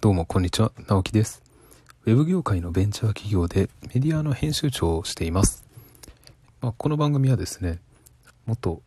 [0.00, 1.42] どうもこんにちは、直樹です。
[2.06, 5.62] ウェブ業界のベンチャー企業でメディアの編集長をしています。
[6.62, 7.80] まあ、この番組はですね、
[8.46, 8.80] 元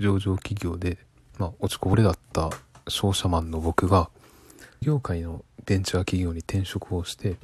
[0.00, 0.98] 上場企業で、
[1.38, 2.50] まあ、落ちこぼれだった
[2.88, 4.10] 商社マンの僕が、
[4.80, 7.36] 業界のベンチャー企業に転職をして、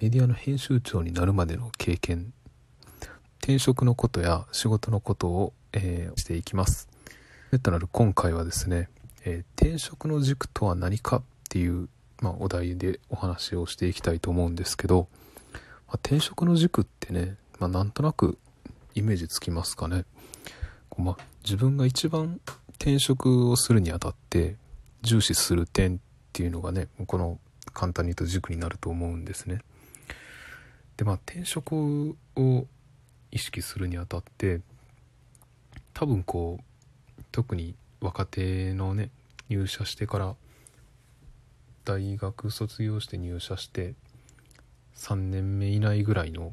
[0.00, 2.32] メディアの編集長になるまでの経験、
[3.38, 6.88] 転職のことや仕事のことを、えーしていきます。
[7.60, 8.88] となる今回はですね、
[9.24, 11.88] えー転職の軸とは何かっていう、
[12.20, 15.08] まあ、お題でお話をしていきたいと思うんですけど、
[15.86, 18.38] まあ、転職の軸ってね、まあ、なんとなく
[18.94, 20.04] イメージつきますかね。
[20.88, 22.40] こうまあ、自分が一番
[22.74, 24.56] 転職をするにあたって
[25.02, 25.98] 重視する点っ
[26.32, 27.38] ていうのがね、この
[27.72, 29.60] 簡単に言うと軸になると思うんですね。
[30.96, 32.66] で、まあ、転職を
[33.30, 34.60] 意識するにあたって、
[35.92, 39.10] 多分こう、特に若手のね、
[39.48, 40.34] 入社してから
[41.86, 43.94] 大学卒業して入社して
[44.96, 46.52] 3年目以内ぐらいの、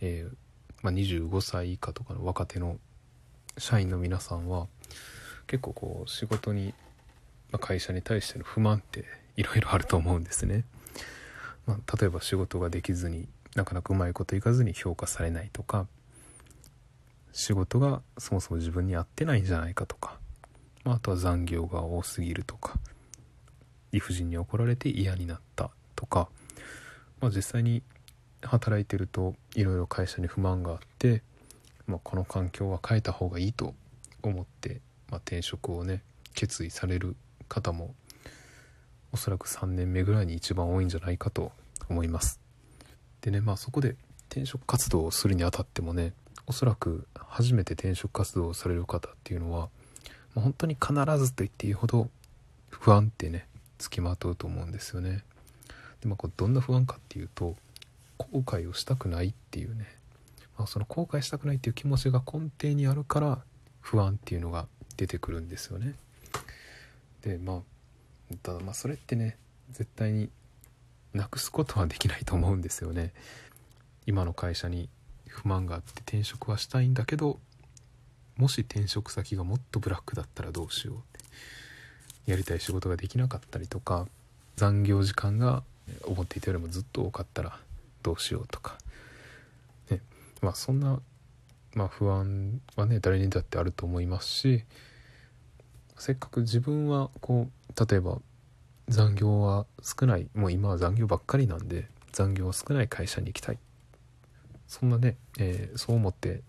[0.00, 0.34] えー
[0.80, 2.78] まあ、25歳以下とかの若手の
[3.58, 4.68] 社員の皆さんは
[5.46, 6.72] 結構こう仕事に、
[7.52, 9.04] まあ、会社に対しての不満って
[9.36, 10.64] いろいろあると思うんですね。
[11.66, 15.86] まあ、例えば仕事ができずになかなかうまいこといかずに評価されないとか
[17.32, 20.18] 仕事がそもそも自分に合ってないんじゃないかとか、
[20.84, 22.78] まあ、あとは残業が多すぎるとか
[23.92, 26.28] 理不尽に怒られて嫌になったとか、
[27.20, 27.82] まあ、実際に
[28.42, 31.22] 働いてるといろいろ会社に不満があって、
[31.86, 33.74] まあ、この環境は変えた方がいいと
[34.22, 34.80] 思って、
[35.10, 36.02] まあ、転職をね
[36.34, 37.16] 決意される
[37.48, 37.94] 方も
[39.12, 41.52] おそらく3年目ぐらいに一番多いんじゃないかと
[41.88, 42.40] 思います。
[43.20, 43.96] でねまあそこで
[44.30, 46.12] 転職活動をするにあたってもね
[46.46, 49.68] おそらく初めて転職活動をされる方っていうのは、
[50.34, 52.08] まあ本当に必ずと言っていいほど
[52.70, 53.46] 不安ってね
[53.80, 55.24] つきまとうと思うんですよね。
[56.00, 57.56] でまあ、これどんな不安かっていうと
[58.16, 59.86] 後悔をしたくないっていうね、
[60.56, 63.38] まあ、その後悔したくないっていう気持ちが根底にあるから
[63.80, 65.94] 不安っていうのが出てくるんですよね。
[67.22, 67.62] でま
[68.32, 69.36] あただまあそれってね
[69.72, 70.30] 絶対に
[71.12, 73.12] なくすことはできないと思うんですよね。
[74.06, 74.88] 今の会社に
[75.26, 77.38] 不満があって転職はしたいんだけど
[78.36, 81.20] もし転職先がもっとブラックだったらどうしようって
[82.30, 84.06] やりたい仕事ができなかったりとか
[84.56, 85.62] 残業時間が
[86.04, 87.58] 思っていたよりもずっと多かったら
[88.02, 88.78] どうしようとか、
[89.90, 90.00] ね、
[90.40, 91.00] まあそんな、
[91.74, 94.64] まあ、不安はね誰にだってあると思いますし
[95.98, 98.18] せっかく自分はこう例えば
[98.88, 103.58] 残業は少ないもう今は残業ばっかりなんで残業は少ない会社に行きたい。
[104.66, 106.42] そんなね、えーそう思って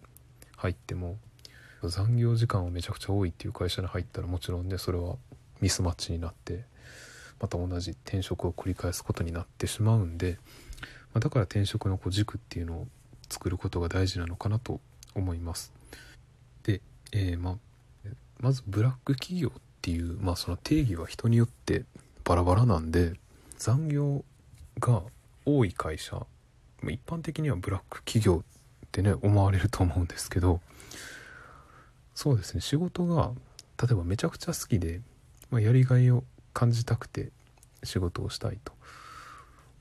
[0.55, 1.17] 入っても
[1.83, 5.15] 残業時間はめちゃくちゃ多いっていう会社に入ったらもちろんねそれは
[5.61, 6.65] ミスマッチになって
[7.39, 10.37] また同じ転職を繰り返すことになってしまうんで、
[11.13, 12.87] まあ、だから転職のこう軸っていうのを
[13.29, 14.79] 作ることが大事なのかなと
[15.15, 15.73] 思います。
[16.63, 17.57] で、えーま、
[18.39, 21.85] まずブラック企業っていう、まあ、その定義は人によって
[22.23, 23.13] バラバラなんで
[23.57, 24.23] 残業
[24.79, 25.01] が
[25.45, 26.25] 多い会社
[26.83, 30.61] 一般的にはブラック企業ってね思われると思うんですけど
[32.15, 33.31] そうですね仕事が
[33.81, 35.01] 例えばめちゃくちゃ好きで、
[35.51, 36.23] まあ、やりがいを
[36.53, 37.29] 感じたくて
[37.83, 38.73] 仕事をしたいと、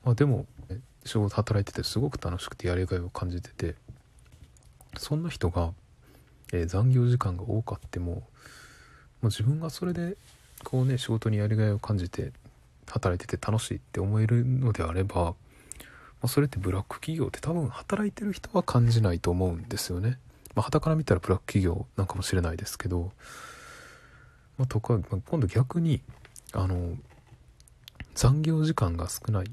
[0.05, 0.45] まあ、でも
[1.05, 3.75] 仕事働いててすごく楽しくてやりがいを感じてて
[4.97, 5.71] そんな人が、
[6.53, 8.23] えー残業時間が多かってもも
[9.23, 10.17] う自分がそれで
[10.63, 12.33] こうね仕事にやりがいを感じて
[12.87, 15.35] 働いてて楽しいって思えるのであれば、ま
[16.23, 20.17] あ、それってブラック企業って多分働いてる人は感じないと思うんですよね。
[20.55, 23.11] まあ、傍から見たらブラック企業なんかもしれないですけど、
[24.61, 26.01] まあ、とか、まあ今度逆に
[26.53, 26.95] あの
[28.13, 29.51] 残業時間が少ない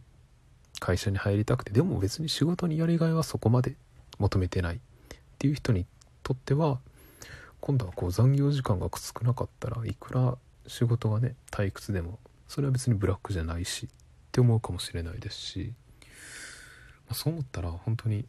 [0.80, 3.74] 会社に入りたくてでも別に仕事にやりがいはそこまで
[4.18, 4.78] 求めてないっ
[5.38, 5.86] ていう人に
[6.22, 6.78] とっては
[7.60, 13.88] 今度はこう残業時間が少なかったらいくら仕事がね退屈でもそれは別にブラックじゃないしっ
[14.30, 15.72] て思うかもしれないですし、
[17.06, 18.26] まあ、そう思ったら本当に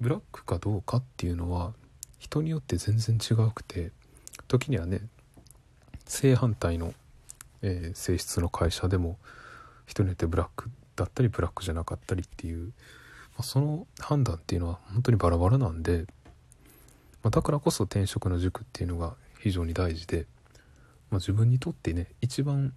[0.00, 1.74] ブラックかどうかっていうのは
[2.18, 3.92] 人によって全然違うくて
[4.48, 5.02] 時にはね
[6.08, 6.94] 正反対の、
[7.62, 9.18] えー性質の会社でも
[9.86, 12.72] 人によってブラックだったりブラックじゃなかったりっていう、ま
[13.38, 16.06] あ、その判断っていうのは本当にバラバラなんで、
[17.22, 20.26] まあ、だからこそ転職の塾っていうのが非常に大事で、
[21.10, 22.74] まあ、自分にとってね一番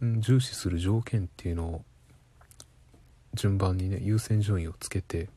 [0.00, 1.84] 重視する条件っていうのを
[3.34, 5.28] 順番にね優先順位をつけて、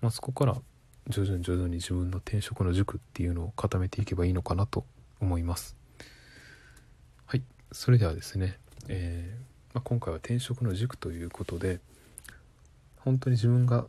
[0.00, 0.56] まあ、そこから
[1.08, 4.84] 徐々に徐々に自分の転職の塾っていうのを固めていけばいいのかなと
[5.20, 5.81] 思います。
[7.72, 8.58] それではですね、
[8.88, 11.80] えーまあ、今回は転職の軸ということで
[12.98, 13.86] 本当に自分が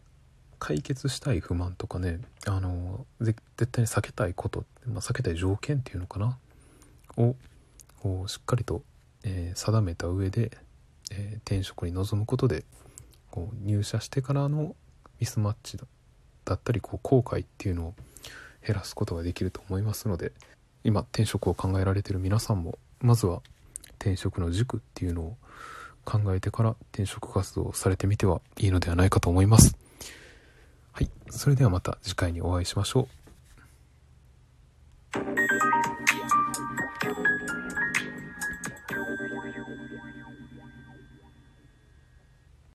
[0.57, 6.37] 解決したい不満とかねあの絶対に避けたいこと、まあ、避けたい条件っていうのかな
[7.17, 7.35] を
[8.27, 8.81] しっかりと、
[9.25, 10.51] えー、定めた上で、
[11.11, 12.63] えー、転職に臨むことで
[13.31, 14.75] こう入社してからの
[15.19, 15.77] ミスマッチ
[16.45, 17.93] だったりこう後悔っていうのを
[18.65, 20.31] 減らすことができると思いますので
[20.85, 23.41] 今転職を考えられてる皆さんもまずは
[24.03, 25.37] 転職の軸っていうのを
[26.03, 29.77] 考えてから転職活動をされてみてはいいのではないかと思います。
[30.91, 31.09] はい。
[31.29, 33.22] それではまた次回にお会いしましょう。